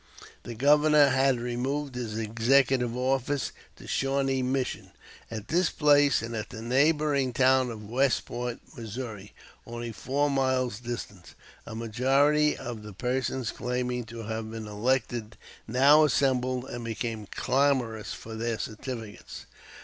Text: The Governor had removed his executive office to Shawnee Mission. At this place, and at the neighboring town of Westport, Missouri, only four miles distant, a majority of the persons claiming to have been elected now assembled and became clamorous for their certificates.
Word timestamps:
The 0.41 0.55
Governor 0.55 1.09
had 1.09 1.39
removed 1.39 1.93
his 1.93 2.17
executive 2.17 2.97
office 2.97 3.51
to 3.75 3.85
Shawnee 3.85 4.41
Mission. 4.41 4.89
At 5.29 5.49
this 5.49 5.69
place, 5.69 6.23
and 6.23 6.35
at 6.35 6.49
the 6.49 6.59
neighboring 6.63 7.33
town 7.33 7.69
of 7.69 7.87
Westport, 7.87 8.57
Missouri, 8.75 9.31
only 9.67 9.91
four 9.91 10.27
miles 10.27 10.79
distant, 10.79 11.35
a 11.67 11.75
majority 11.75 12.57
of 12.57 12.81
the 12.81 12.93
persons 12.93 13.51
claiming 13.51 14.03
to 14.05 14.23
have 14.23 14.49
been 14.49 14.65
elected 14.65 15.37
now 15.67 16.05
assembled 16.05 16.65
and 16.65 16.83
became 16.83 17.27
clamorous 17.27 18.11
for 18.11 18.33
their 18.33 18.57
certificates. 18.57 19.45